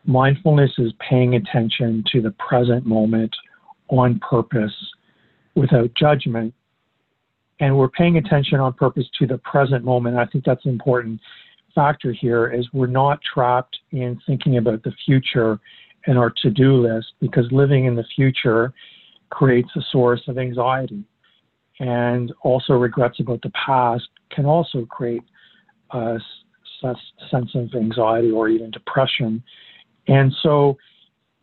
Mindfulness 0.04 0.70
is 0.78 0.92
paying 1.08 1.34
attention 1.34 2.04
to 2.12 2.20
the 2.20 2.32
present 2.32 2.86
moment 2.86 3.34
on 3.88 4.20
purpose 4.20 4.74
without 5.54 5.90
judgment. 5.94 6.54
And 7.60 7.76
we're 7.76 7.88
paying 7.88 8.16
attention 8.16 8.60
on 8.60 8.72
purpose 8.72 9.04
to 9.18 9.26
the 9.26 9.38
present 9.38 9.84
moment. 9.84 10.16
I 10.16 10.26
think 10.26 10.44
that's 10.44 10.64
an 10.64 10.70
important 10.70 11.20
factor 11.74 12.12
here 12.12 12.50
is 12.52 12.68
we're 12.72 12.86
not 12.86 13.20
trapped 13.22 13.76
in 13.92 14.20
thinking 14.26 14.58
about 14.58 14.82
the 14.82 14.92
future 15.04 15.58
and 16.06 16.18
our 16.18 16.32
to-do 16.42 16.76
list 16.76 17.12
because 17.20 17.46
living 17.50 17.86
in 17.86 17.94
the 17.94 18.04
future 18.14 18.72
creates 19.30 19.70
a 19.76 19.80
source 19.90 20.20
of 20.28 20.38
anxiety 20.38 21.04
and 21.80 22.32
also 22.42 22.74
regrets 22.74 23.18
about 23.20 23.40
the 23.42 23.50
past 23.50 24.08
can 24.34 24.46
also 24.46 24.84
create 24.86 25.22
a 25.90 26.18
sense 27.30 27.50
of 27.54 27.74
anxiety 27.74 28.30
or 28.30 28.48
even 28.48 28.70
depression. 28.70 29.42
And 30.08 30.32
so 30.42 30.76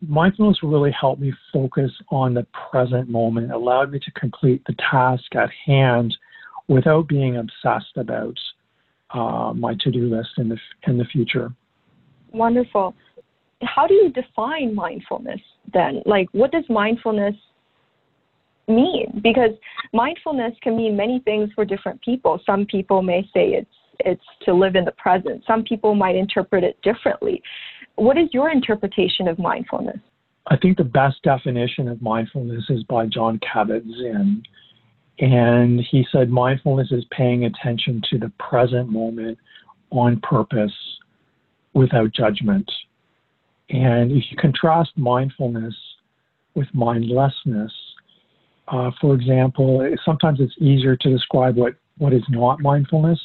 mindfulness 0.06 0.58
really 0.62 0.94
helped 0.98 1.20
me 1.20 1.32
focus 1.52 1.90
on 2.10 2.34
the 2.34 2.46
present 2.70 3.08
moment, 3.08 3.52
allowed 3.52 3.92
me 3.92 3.98
to 4.00 4.10
complete 4.12 4.62
the 4.66 4.74
task 4.90 5.34
at 5.34 5.50
hand 5.66 6.16
without 6.68 7.08
being 7.08 7.36
obsessed 7.36 7.96
about 7.96 8.36
uh, 9.12 9.52
my 9.54 9.74
to-do 9.80 10.08
list 10.14 10.30
in 10.38 10.48
the 10.48 10.58
in 10.86 10.98
the 10.98 11.04
future. 11.04 11.52
Wonderful. 12.32 12.94
How 13.62 13.86
do 13.86 13.94
you 13.94 14.10
define 14.10 14.74
mindfulness 14.74 15.40
then? 15.72 16.02
Like, 16.06 16.28
what 16.32 16.52
does 16.52 16.64
mindfulness 16.68 17.34
mean? 18.74 19.20
Because 19.22 19.50
mindfulness 19.92 20.52
can 20.62 20.76
mean 20.76 20.96
many 20.96 21.20
things 21.20 21.50
for 21.54 21.64
different 21.64 22.00
people. 22.02 22.40
Some 22.46 22.66
people 22.66 23.02
may 23.02 23.22
say 23.34 23.50
it's 23.50 23.70
it's 24.04 24.24
to 24.44 24.54
live 24.54 24.76
in 24.76 24.84
the 24.84 24.92
present. 24.92 25.44
Some 25.46 25.62
people 25.62 25.94
might 25.94 26.16
interpret 26.16 26.64
it 26.64 26.80
differently. 26.82 27.42
What 27.96 28.16
is 28.16 28.28
your 28.32 28.50
interpretation 28.50 29.28
of 29.28 29.38
mindfulness? 29.38 29.98
I 30.46 30.56
think 30.56 30.78
the 30.78 30.84
best 30.84 31.22
definition 31.22 31.86
of 31.88 32.00
mindfulness 32.00 32.64
is 32.70 32.82
by 32.84 33.06
Jon 33.06 33.38
Kabat-Zinn. 33.40 34.42
And 35.18 35.80
he 35.90 36.06
said 36.10 36.30
mindfulness 36.30 36.90
is 36.92 37.04
paying 37.10 37.44
attention 37.44 38.00
to 38.10 38.18
the 38.18 38.32
present 38.38 38.88
moment 38.88 39.36
on 39.90 40.18
purpose 40.20 40.72
without 41.74 42.12
judgment. 42.12 42.70
And 43.68 44.10
if 44.10 44.24
you 44.30 44.36
contrast 44.38 44.92
mindfulness 44.96 45.74
with 46.54 46.68
mindlessness, 46.72 47.72
uh, 48.70 48.90
for 49.00 49.14
example, 49.14 49.86
sometimes 50.04 50.38
it's 50.40 50.54
easier 50.58 50.96
to 50.96 51.10
describe 51.10 51.56
what, 51.56 51.74
what 51.98 52.12
is 52.12 52.22
not 52.28 52.60
mindfulness. 52.60 53.20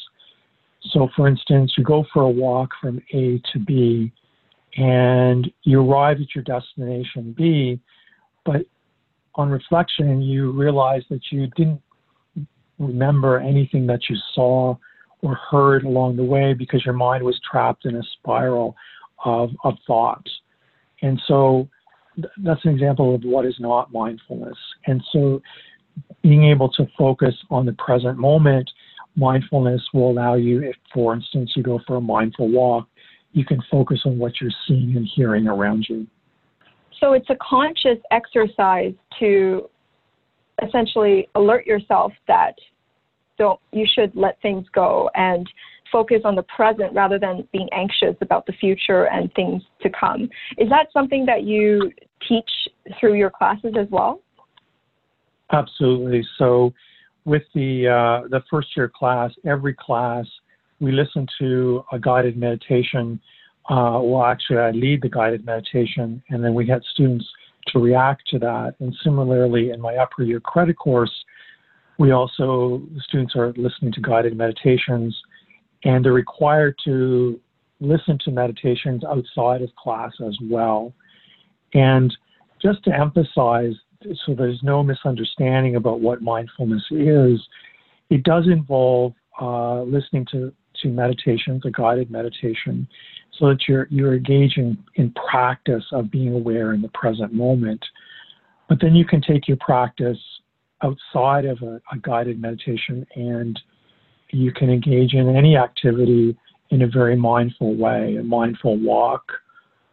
So, 0.92 1.10
for 1.16 1.28
instance, 1.28 1.74
you 1.78 1.84
go 1.84 2.06
for 2.12 2.24
a 2.24 2.30
walk 2.30 2.72
from 2.82 3.02
A 3.14 3.42
to 3.54 3.60
B 3.60 4.12
and 4.78 5.50
you 5.64 5.82
arrive 5.82 6.18
at 6.20 6.36
your 6.36 6.44
destination 6.44 7.34
B, 7.38 7.80
but 8.44 8.66
on 9.36 9.50
reflection, 9.50 10.22
you 10.22 10.52
realize 10.52 11.04
that 11.10 11.22
you 11.32 11.48
didn't 11.56 11.82
remember 12.80 13.40
anything 13.40 13.88
that 13.88 14.10
you 14.10 14.18
saw 14.34 14.76
or 15.22 15.36
heard 15.36 15.84
along 15.86 16.16
the 16.16 16.24
way 16.24 16.54
because 16.54 16.84
your 16.86 16.94
mind 16.94 17.24
was 17.24 17.40
trapped 17.50 17.86
in 17.86 17.96
a 17.96 18.04
spiral 18.18 18.76
of, 19.24 19.52
of 19.64 19.76
thoughts. 19.88 20.30
And 21.02 21.22
so 21.28 21.68
that's 22.38 22.64
an 22.66 22.72
example 22.72 23.16
of 23.16 23.24
what 23.24 23.46
is 23.46 23.56
not 23.60 23.92
mindfulness. 23.92 24.58
And 24.88 25.04
so 25.12 25.42
being 26.22 26.46
able 26.46 26.70
to 26.74 26.86
focus 26.98 27.34
on 27.50 27.66
the 27.66 27.74
present 27.74 28.18
moment, 28.18 28.70
mindfulness 29.16 29.82
will 29.94 30.12
allow 30.12 30.36
you, 30.36 30.62
if 30.62 30.76
for 30.94 31.14
instance 31.14 31.54
you 31.56 31.64
go 31.64 31.80
for 31.88 31.98
a 31.98 32.02
mindful 32.02 32.50
walk, 32.50 32.88
you 33.32 33.46
can 33.46 33.62
focus 33.70 34.02
on 34.06 34.18
what 34.18 34.34
you're 34.40 34.52
seeing 34.68 34.96
and 34.96 35.08
hearing 35.16 35.48
around 35.48 35.86
you. 35.90 36.08
So 37.00 37.14
it's 37.14 37.30
a 37.30 37.36
conscious 37.42 37.98
exercise 38.12 38.94
to 39.20 39.70
essentially 40.66 41.28
alert 41.36 41.66
yourself 41.66 42.14
that 42.28 42.56
don't 43.38 43.60
you 43.74 43.86
should 43.94 44.16
let 44.16 44.42
things 44.42 44.66
go 44.74 45.10
and 45.16 45.50
focus 45.96 46.24
on 46.26 46.36
the 46.36 46.44
present 46.44 46.94
rather 46.94 47.18
than 47.18 47.48
being 47.54 47.70
anxious 47.72 48.18
about 48.20 48.46
the 48.46 48.52
future 48.60 49.06
and 49.06 49.34
things 49.34 49.64
to 49.82 49.90
come. 49.98 50.24
Is 50.58 50.68
that 50.68 50.88
something 50.92 51.26
that 51.26 51.44
you 51.44 51.90
teach 52.28 52.50
through 53.00 53.14
your 53.14 53.30
classes 53.30 53.76
as 53.80 53.88
well? 53.90 54.20
Absolutely. 55.54 56.22
So, 56.38 56.74
with 57.24 57.44
the 57.54 57.88
uh, 57.88 58.28
the 58.28 58.42
first 58.52 58.68
year 58.76 58.92
class, 58.94 59.32
every 59.46 59.74
class 59.74 60.26
we 60.82 60.92
listen 60.92 61.26
to 61.40 61.86
a 61.94 61.98
guided 61.98 62.36
meditation. 62.36 63.22
Uh, 63.70 64.00
well, 64.04 64.24
actually, 64.24 64.58
I 64.58 64.72
lead 64.72 65.02
the 65.02 65.10
guided 65.10 65.46
meditation, 65.46 66.22
and 66.30 66.44
then 66.44 66.54
we 66.54 66.68
had 66.68 66.82
students 66.94 67.26
to 67.68 67.80
react 67.80 68.28
to 68.32 68.40
that. 68.40 68.76
And 68.82 68.94
similarly, 69.02 69.70
in 69.70 69.80
my 69.80 69.96
upper 69.96 70.24
year 70.24 70.42
credit 70.42 70.78
course, 70.78 71.16
we 71.98 72.12
also 72.12 72.82
the 72.94 73.02
students 73.08 73.34
are 73.38 73.54
listening 73.56 73.94
to 73.94 74.02
guided 74.02 74.36
meditations 74.36 75.16
and 75.86 76.04
they're 76.04 76.12
required 76.14 76.76
to 76.84 77.40
listen 77.80 78.18
to 78.26 78.32
meditations 78.32 79.04
outside 79.04 79.62
of 79.62 79.74
class 79.76 80.12
as 80.28 80.36
well. 80.44 80.94
And 81.74 82.16
just 82.62 82.84
to 82.86 82.94
emphasize, 82.94 83.74
so 84.26 84.34
there's 84.36 84.60
no 84.64 84.84
misunderstanding 84.84 85.76
about 85.76 86.02
what 86.02 86.22
mindfulness 86.22 86.84
is, 86.92 87.40
it 88.10 88.24
does 88.24 88.46
involve 88.48 89.14
uh, 89.42 89.84
listening 89.84 90.26
to, 90.32 90.52
to 90.82 90.90
meditations, 90.90 91.64
a 91.66 91.72
guided 91.72 92.10
meditation, 92.10 92.88
so 93.38 93.50
that 93.50 93.68
you're, 93.68 93.88
you're 93.90 94.16
engaging 94.16 94.78
in 94.96 95.14
practice 95.30 95.84
of 95.92 96.10
being 96.10 96.34
aware 96.34 96.74
in 96.74 96.82
the 96.82 96.90
present 96.90 97.34
moment. 97.34 97.84
But 98.70 98.80
then 98.82 98.96
you 98.96 99.06
can 99.06 99.22
take 99.22 99.48
your 99.48 99.58
practice 99.58 100.18
outside 100.82 101.46
of 101.46 101.62
a, 101.62 101.82
a 101.92 101.98
guided 102.02 102.42
meditation 102.42 103.06
and 103.16 103.60
you 104.36 104.52
can 104.52 104.70
engage 104.70 105.14
in 105.14 105.36
any 105.36 105.58
activity 105.58 106.38
in 106.70 106.82
a 106.82 106.88
very 106.88 107.16
mindful 107.16 107.76
way, 107.76 108.18
a 108.18 108.24
mindful 108.24 108.78
walk, 108.78 109.24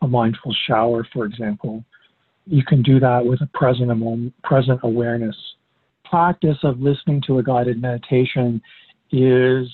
a 0.00 0.08
mindful 0.08 0.54
shower, 0.66 1.06
for 1.12 1.24
example. 1.24 1.84
You 2.46 2.64
can 2.64 2.82
do 2.82 2.98
that 2.98 3.24
with 3.24 3.40
a 3.40 3.46
present, 3.54 4.34
present 4.42 4.80
awareness. 4.82 5.36
Practice 6.04 6.58
of 6.64 6.80
listening 6.80 7.22
to 7.26 7.38
a 7.38 7.42
guided 7.42 7.80
meditation 7.80 8.60
is 9.12 9.68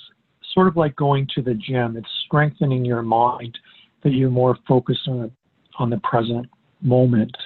sort 0.52 0.68
of 0.68 0.76
like 0.76 0.94
going 0.96 1.26
to 1.34 1.42
the 1.42 1.54
gym. 1.54 1.96
It's 1.96 2.08
strengthening 2.26 2.84
your 2.84 3.02
mind 3.02 3.56
that 4.02 4.12
you're 4.12 4.30
more 4.30 4.58
focused 4.66 5.08
on, 5.08 5.32
on 5.78 5.90
the 5.90 5.98
present 5.98 6.46
moment 6.82 7.37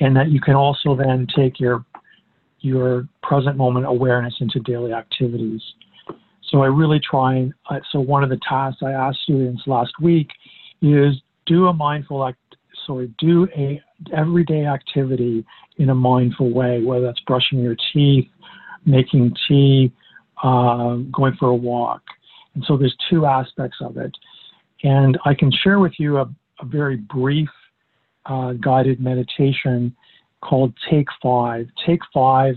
and 0.00 0.16
that 0.16 0.30
you 0.30 0.40
can 0.40 0.54
also 0.54 0.96
then 0.96 1.26
take 1.34 1.58
your 1.58 1.84
your 2.60 3.08
present 3.22 3.56
moment 3.56 3.86
awareness 3.86 4.34
into 4.40 4.60
daily 4.60 4.92
activities. 4.92 5.60
So 6.52 6.62
I 6.62 6.66
really 6.66 7.00
try 7.00 7.36
and 7.36 7.54
uh, 7.70 7.80
so 7.90 7.98
one 7.98 8.22
of 8.22 8.28
the 8.28 8.38
tasks 8.46 8.82
I 8.84 8.92
asked 8.92 9.20
students 9.22 9.62
last 9.66 9.92
week 10.00 10.28
is 10.82 11.14
do 11.46 11.66
a 11.66 11.72
mindful 11.72 12.24
act, 12.26 12.38
sorry, 12.86 13.12
do 13.18 13.48
a 13.56 13.80
everyday 14.14 14.66
activity 14.66 15.44
in 15.78 15.88
a 15.88 15.94
mindful 15.94 16.52
way, 16.52 16.82
whether 16.82 17.06
that's 17.06 17.20
brushing 17.20 17.60
your 17.60 17.76
teeth, 17.92 18.28
making 18.84 19.34
tea, 19.48 19.90
uh, 20.42 20.96
going 21.10 21.34
for 21.38 21.48
a 21.48 21.54
walk, 21.54 22.02
And 22.54 22.62
so 22.66 22.76
there's 22.76 22.96
two 23.08 23.24
aspects 23.24 23.78
of 23.80 23.96
it. 23.96 24.12
And 24.82 25.18
I 25.24 25.34
can 25.34 25.50
share 25.62 25.78
with 25.78 25.92
you 25.98 26.18
a, 26.18 26.28
a 26.60 26.64
very 26.66 26.96
brief 26.96 27.48
uh, 28.26 28.52
guided 28.54 29.00
meditation 29.00 29.94
called 30.42 30.74
Take 30.90 31.06
Five. 31.22 31.68
Take 31.86 32.00
Five 32.12 32.56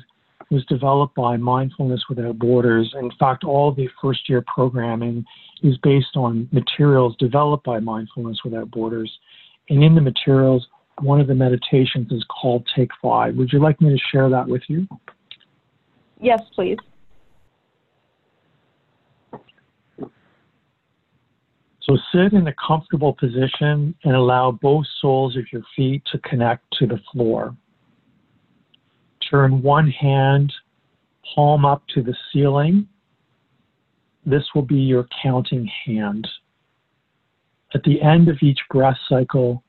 was 0.51 0.65
developed 0.65 1.15
by 1.15 1.37
Mindfulness 1.37 2.03
Without 2.09 2.37
Borders. 2.37 2.93
In 2.99 3.11
fact, 3.19 3.43
all 3.43 3.73
the 3.73 3.89
first 4.01 4.29
year 4.29 4.43
programming 4.47 5.25
is 5.63 5.77
based 5.77 6.15
on 6.15 6.47
materials 6.51 7.15
developed 7.17 7.65
by 7.65 7.79
Mindfulness 7.79 8.39
Without 8.43 8.69
Borders. 8.71 9.11
And 9.69 9.83
in 9.83 9.95
the 9.95 10.01
materials, 10.01 10.67
one 11.01 11.19
of 11.19 11.27
the 11.27 11.35
meditations 11.35 12.11
is 12.11 12.23
called 12.29 12.67
Take 12.75 12.91
Five. 13.01 13.35
Would 13.35 13.51
you 13.51 13.59
like 13.59 13.81
me 13.81 13.89
to 13.89 13.99
share 14.11 14.29
that 14.29 14.47
with 14.47 14.61
you? 14.67 14.87
Yes, 16.21 16.41
please. 16.53 16.77
So 21.81 21.97
sit 22.11 22.33
in 22.33 22.47
a 22.47 22.53
comfortable 22.53 23.13
position 23.13 23.93
and 24.03 24.15
allow 24.15 24.51
both 24.51 24.85
soles 25.01 25.37
of 25.37 25.43
your 25.51 25.61
feet 25.75 26.01
to 26.11 26.17
connect 26.19 26.63
to 26.79 26.87
the 26.87 26.99
floor. 27.11 27.55
Turn 29.29 29.61
one 29.61 29.89
hand 29.89 30.53
palm 31.33 31.65
up 31.65 31.83
to 31.93 32.01
the 32.01 32.15
ceiling. 32.31 32.87
This 34.25 34.43
will 34.53 34.61
be 34.61 34.75
your 34.75 35.07
counting 35.21 35.69
hand. 35.85 36.27
At 37.73 37.83
the 37.83 38.01
end 38.01 38.29
of 38.29 38.37
each 38.41 38.59
breath 38.69 38.97
cycle, 39.09 39.63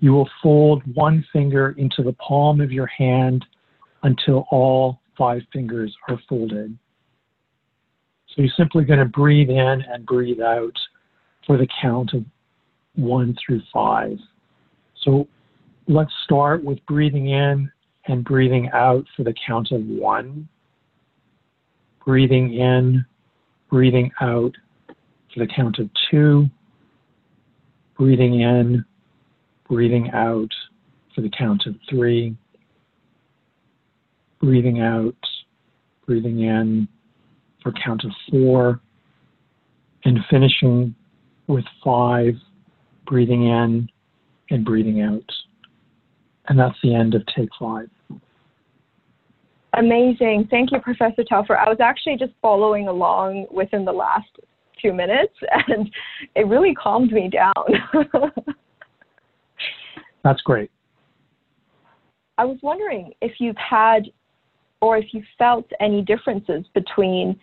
you 0.00 0.12
will 0.12 0.28
fold 0.42 0.82
one 0.94 1.24
finger 1.32 1.74
into 1.78 2.02
the 2.02 2.12
palm 2.14 2.60
of 2.60 2.72
your 2.72 2.86
hand 2.86 3.44
until 4.02 4.46
all 4.50 5.00
five 5.16 5.42
fingers 5.52 5.94
are 6.08 6.18
folded. 6.28 6.76
So 8.28 8.42
you're 8.42 8.52
simply 8.56 8.84
going 8.84 9.00
to 9.00 9.04
breathe 9.04 9.50
in 9.50 9.82
and 9.88 10.06
breathe 10.06 10.40
out 10.40 10.76
for 11.46 11.58
the 11.58 11.68
count 11.82 12.14
of 12.14 12.24
one 12.94 13.36
through 13.44 13.62
five. 13.72 14.18
So 15.02 15.26
let's 15.88 16.12
start 16.24 16.62
with 16.64 16.78
breathing 16.86 17.28
in 17.28 17.70
and 18.10 18.24
breathing 18.24 18.68
out 18.72 19.06
for 19.16 19.22
the 19.22 19.34
count 19.46 19.70
of 19.70 19.82
one. 19.86 20.48
Breathing 22.04 22.52
in, 22.54 23.04
breathing 23.70 24.10
out 24.20 24.52
for 25.32 25.38
the 25.38 25.46
count 25.46 25.78
of 25.78 25.88
two. 26.10 26.46
Breathing 27.96 28.40
in, 28.40 28.84
breathing 29.68 30.10
out 30.10 30.50
for 31.14 31.20
the 31.20 31.30
count 31.30 31.66
of 31.66 31.76
three. 31.88 32.36
Breathing 34.40 34.80
out, 34.80 35.14
breathing 36.04 36.40
in 36.40 36.88
for 37.62 37.72
count 37.72 38.02
of 38.04 38.10
four. 38.28 38.80
And 40.04 40.18
finishing 40.28 40.96
with 41.46 41.64
five, 41.84 42.34
breathing 43.06 43.46
in 43.46 43.88
and 44.48 44.64
breathing 44.64 45.02
out. 45.02 45.30
And 46.48 46.58
that's 46.58 46.78
the 46.82 46.92
end 46.92 47.14
of 47.14 47.22
take 47.26 47.50
five. 47.56 47.88
Amazing. 49.74 50.48
Thank 50.50 50.72
you, 50.72 50.80
Professor 50.80 51.22
Telfer. 51.26 51.56
I 51.56 51.68
was 51.68 51.78
actually 51.80 52.16
just 52.16 52.32
following 52.42 52.88
along 52.88 53.46
within 53.50 53.84
the 53.84 53.92
last 53.92 54.28
two 54.82 54.92
minutes, 54.92 55.34
and 55.68 55.90
it 56.34 56.46
really 56.46 56.74
calmed 56.74 57.12
me 57.12 57.28
down. 57.28 57.54
That's 60.24 60.42
great. 60.42 60.70
I 62.36 62.44
was 62.44 62.58
wondering 62.62 63.12
if 63.20 63.32
you've 63.38 63.56
had 63.56 64.10
or 64.80 64.96
if 64.96 65.12
you 65.12 65.22
felt 65.38 65.66
any 65.78 66.02
differences 66.02 66.64
between 66.74 67.38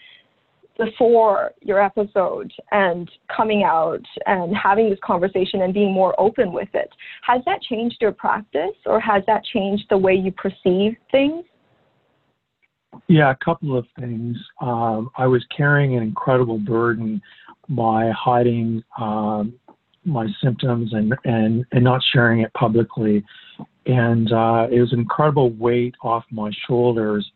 before 0.77 1.51
your 1.61 1.81
episode 1.81 2.51
and 2.71 3.09
coming 3.35 3.63
out 3.63 4.01
and 4.25 4.55
having 4.55 4.89
this 4.89 4.99
conversation 5.03 5.61
and 5.61 5.73
being 5.73 5.91
more 5.91 6.19
open 6.19 6.51
with 6.51 6.69
it. 6.73 6.89
Has 7.23 7.41
that 7.45 7.61
changed 7.61 7.97
your 7.99 8.11
practice 8.11 8.75
or 8.85 8.99
has 8.99 9.23
that 9.27 9.43
changed 9.43 9.85
the 9.89 9.97
way 9.97 10.13
you 10.13 10.31
perceive 10.31 10.95
things? 11.11 11.45
Yeah, 13.07 13.31
a 13.31 13.45
couple 13.45 13.77
of 13.77 13.85
things. 13.99 14.37
Um, 14.61 15.09
I 15.17 15.27
was 15.27 15.45
carrying 15.55 15.95
an 15.95 16.03
incredible 16.03 16.59
burden 16.59 17.21
by 17.69 18.11
hiding 18.17 18.83
um, 18.99 19.53
my 20.05 20.27
symptoms 20.41 20.93
and, 20.93 21.13
and, 21.25 21.65
and 21.71 21.83
not 21.83 22.01
sharing 22.13 22.41
it 22.41 22.53
publicly. 22.53 23.23
And 23.85 24.31
uh, 24.31 24.67
it 24.71 24.79
was 24.79 24.93
an 24.93 24.99
incredible 24.99 25.51
weight 25.51 25.95
off 26.01 26.23
my 26.31 26.51
shoulders 26.67 27.29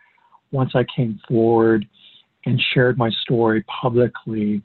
once 0.52 0.71
I 0.76 0.86
came 0.95 1.19
forward 1.28 1.86
and 2.45 2.62
shared 2.74 2.97
my 2.97 3.10
story 3.21 3.63
publicly, 3.82 4.62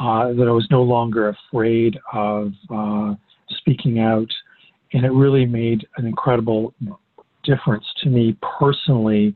uh, 0.00 0.32
that 0.32 0.46
I 0.48 0.50
was 0.50 0.66
no 0.70 0.82
longer 0.82 1.28
afraid 1.28 1.98
of 2.12 2.52
uh, 2.74 3.14
speaking 3.50 4.00
out. 4.00 4.28
And 4.92 5.04
it 5.04 5.12
really 5.12 5.46
made 5.46 5.86
an 5.96 6.06
incredible 6.06 6.74
difference 7.44 7.84
to 8.02 8.08
me 8.08 8.36
personally. 8.58 9.34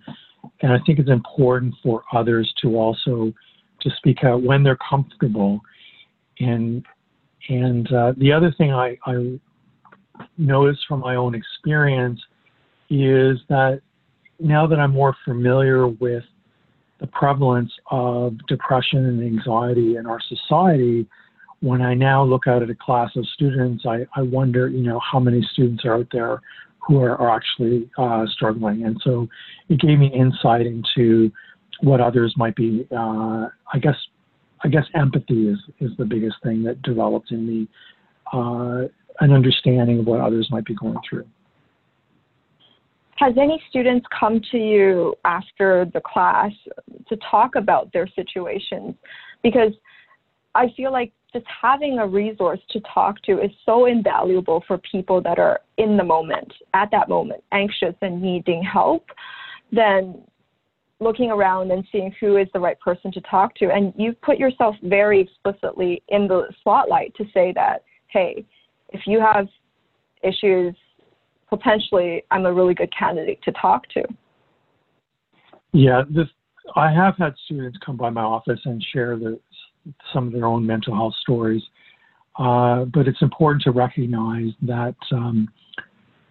And 0.63 0.73
I 0.73 0.79
think 0.87 0.99
it's 0.99 1.11
important 1.11 1.75
for 1.83 2.03
others 2.13 2.53
to 2.63 2.77
also 2.77 3.33
to 3.81 3.91
speak 3.99 4.25
out 4.25 4.43
when 4.43 4.63
they're 4.63 4.79
comfortable. 4.89 5.61
And 6.41 6.85
and 7.49 7.93
uh, 7.93 8.13
the 8.17 8.33
other 8.33 8.53
thing 8.59 8.73
I, 8.73 8.97
I 9.07 9.39
noticed 10.37 10.81
from 10.89 11.01
my 11.01 11.17
own 11.17 11.35
experience 11.35 12.21
is 12.91 13.39
that 13.49 13.81
now 14.41 14.67
that 14.67 14.79
I'm 14.79 14.93
more 14.93 15.17
familiar 15.25 15.87
with 15.87 16.25
the 17.01 17.07
prevalence 17.09 17.71
of 17.91 18.35
depression 18.49 19.05
and 19.05 19.23
anxiety 19.23 19.97
in 19.97 20.07
our 20.07 20.21
society, 20.21 21.07
when 21.61 21.83
I 21.83 21.95
now 21.95 22.25
look 22.25 22.47
out 22.47 22.63
at 22.63 22.71
a 22.71 22.75
class 22.75 23.11
of 23.17 23.27
students, 23.35 23.85
I, 23.87 24.07
I 24.15 24.23
wonder, 24.23 24.69
you 24.69 24.83
know, 24.83 25.01
how 25.01 25.19
many 25.19 25.47
students 25.53 25.85
are 25.85 25.95
out 25.95 26.09
there 26.13 26.41
who 26.87 27.03
are, 27.03 27.17
are 27.17 27.35
actually 27.35 27.91
uh, 27.99 28.25
struggling. 28.33 28.85
And 28.85 29.01
so 29.03 29.29
it 29.69 29.81
gave 29.81 29.99
me 29.99 30.11
insight 30.15 30.67
into 30.67 31.33
what 31.81 32.01
others 32.01 32.35
might 32.37 32.57
be. 32.57 32.87
Uh, 32.91 33.49
I 33.73 33.79
guess, 33.81 33.97
I 34.63 34.69
guess 34.69 34.85
empathy 34.95 35.49
is, 35.49 35.59
is 35.81 35.91
the 35.99 36.05
biggest 36.05 36.37
thing 36.43 36.63
that 36.65 36.81
developed 36.83 37.33
in 37.33 37.47
me, 37.47 37.69
uh, 38.33 38.83
an 39.21 39.33
understanding 39.33 40.01
of 40.01 40.07
what 40.07 40.21
others 40.21 40.49
might 40.51 40.65
be 40.65 40.75
going 40.75 40.99
through. 41.09 41.27
Has 43.17 43.33
any 43.41 43.63
students 43.71 44.07
come 44.19 44.41
to 44.53 44.59
you 44.59 45.15
after 45.25 45.87
the 45.95 46.01
class 46.01 46.53
to 47.09 47.17
talk 47.31 47.57
about 47.57 47.91
their 47.93 48.07
situations? 48.09 48.95
Because 49.43 49.73
I 50.57 50.73
feel 50.77 50.93
like 50.93 51.13
just 51.33 51.47
having 51.63 51.99
a 51.99 52.07
resource 52.07 52.61
to 52.71 52.81
talk 52.93 53.23
to 53.23 53.41
is 53.43 53.51
so 53.65 53.87
invaluable 53.87 54.65
for 54.67 54.79
people 54.79 55.21
that 55.23 55.39
are 55.39 55.61
in 55.77 55.97
the 55.97 56.05
moment, 56.05 56.53
at 56.75 56.91
that 56.93 57.09
moment, 57.09 57.43
anxious 57.53 57.95
and 58.01 58.23
needing 58.23 58.63
help, 58.63 59.07
than 59.71 60.23
looking 60.99 61.31
around 61.31 61.71
and 61.71 61.85
seeing 61.93 62.15
who 62.21 62.39
is 62.39 62.49
the 62.55 62.61
right 62.61 62.81
person 62.81 63.13
to 63.13 63.21
talk 63.23 63.55
to. 63.57 63.71
And 63.71 63.93
you've 63.97 64.21
put 64.23 64.39
yourself 64.39 64.75
very 64.83 65.21
explicitly 65.21 66.03
in 66.09 66.27
the 66.27 66.47
spotlight 66.61 67.15
to 67.17 67.25
say 67.35 67.53
that, 67.55 67.85
hey, 68.09 68.47
if 68.91 69.03
you 69.07 69.21
have 69.21 69.47
issues 70.23 70.75
potentially 71.49 72.25
I'm 72.31 72.47
a 72.47 72.53
really 72.53 72.75
good 72.75 72.93
candidate 72.97 73.41
to 73.45 73.53
talk 73.53 73.89
to. 73.91 74.03
Yeah, 75.73 76.03
this 76.09 76.27
I 76.75 76.93
have 76.93 77.15
had 77.17 77.35
students 77.45 77.79
come 77.85 77.97
by 77.97 78.11
my 78.11 78.23
office 78.23 78.59
and 78.65 78.85
share 78.93 79.17
the, 79.17 79.39
some 80.13 80.27
of 80.27 80.33
their 80.33 80.47
own 80.47 80.67
mental 80.67 80.95
health 80.95 81.15
stories, 81.21 81.63
uh, 82.39 82.85
but 82.87 83.09
it's 83.09 83.23
important 83.23 83.63
to 83.63 83.71
recognize 83.71 84.53
that 84.63 84.97
um, 85.13 85.49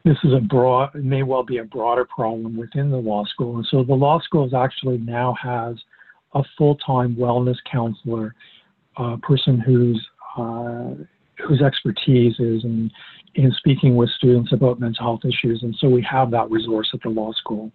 this 0.04 0.18
is 0.24 0.34
a 0.34 0.40
broad, 0.40 0.94
may 0.96 1.24
well 1.24 1.44
be 1.44 1.58
a 1.58 1.64
broader 1.64 2.06
problem 2.06 2.56
within 2.56 2.92
the 2.92 2.98
law 2.98 3.26
school, 3.26 3.58
and 3.58 3.68
so 3.70 3.84
the 3.84 3.94
law 3.94 4.20
school 4.20 4.50
actually 4.56 4.98
now 5.00 5.36
has 5.42 5.76
a 6.36 6.44
full-time 6.58 7.16
wellness 7.16 7.58
counselor, 7.72 8.36
a 8.98 9.18
person 9.18 9.60
who's 9.60 10.06
uh, 10.38 10.92
whose 11.48 11.62
expertise 11.62 12.34
is 12.40 12.64
in 12.64 12.92
in 13.36 13.52
speaking 13.58 13.96
with 13.96 14.10
students 14.12 14.54
about 14.54 14.80
mental 14.80 15.04
health 15.04 15.22
issues. 15.26 15.62
And 15.64 15.76
so 15.80 15.90
we 15.90 16.02
have 16.10 16.32
that 16.32 16.50
resource 16.50 16.90
at 16.94 17.02
the 17.02 17.10
law 17.10 17.34
school. 17.34 17.72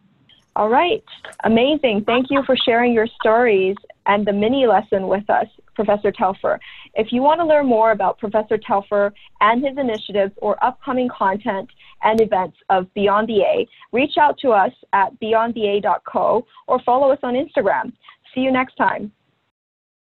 All 0.60 0.68
right, 0.68 1.02
amazing. 1.44 2.04
Thank 2.04 2.26
you 2.28 2.42
for 2.44 2.54
sharing 2.54 2.92
your 2.92 3.06
stories 3.06 3.76
and 4.04 4.26
the 4.26 4.32
mini 4.34 4.66
lesson 4.66 5.08
with 5.08 5.30
us, 5.30 5.46
Professor 5.74 6.12
Telfer. 6.12 6.60
If 6.96 7.12
you 7.12 7.22
want 7.22 7.40
to 7.40 7.46
learn 7.46 7.64
more 7.64 7.92
about 7.92 8.18
Professor 8.18 8.58
Telfer 8.58 9.14
and 9.40 9.64
his 9.64 9.78
initiatives 9.78 10.34
or 10.36 10.62
upcoming 10.62 11.08
content 11.08 11.70
and 12.02 12.20
events 12.20 12.58
of 12.68 12.92
Beyond 12.92 13.28
the 13.28 13.40
A, 13.40 13.66
reach 13.92 14.18
out 14.20 14.36
to 14.40 14.50
us 14.50 14.72
at 14.92 15.18
beyondtha.co 15.18 16.46
or 16.66 16.80
follow 16.80 17.10
us 17.10 17.20
on 17.22 17.32
Instagram. 17.36 17.94
See 18.34 18.42
you 18.42 18.52
next 18.52 18.74
time. 18.74 19.12